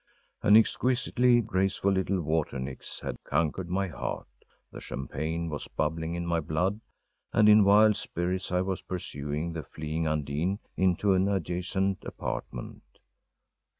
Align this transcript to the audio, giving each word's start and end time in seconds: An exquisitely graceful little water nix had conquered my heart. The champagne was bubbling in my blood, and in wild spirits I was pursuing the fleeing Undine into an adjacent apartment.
An 0.41 0.57
exquisitely 0.57 1.41
graceful 1.41 1.91
little 1.91 2.23
water 2.23 2.57
nix 2.59 3.01
had 3.01 3.23
conquered 3.23 3.69
my 3.69 3.87
heart. 3.87 4.25
The 4.71 4.81
champagne 4.81 5.47
was 5.47 5.67
bubbling 5.67 6.15
in 6.15 6.25
my 6.25 6.39
blood, 6.39 6.81
and 7.31 7.47
in 7.47 7.63
wild 7.63 7.95
spirits 7.95 8.51
I 8.51 8.61
was 8.61 8.81
pursuing 8.81 9.53
the 9.53 9.61
fleeing 9.61 10.07
Undine 10.07 10.57
into 10.75 11.13
an 11.13 11.27
adjacent 11.27 12.03
apartment. 12.03 12.81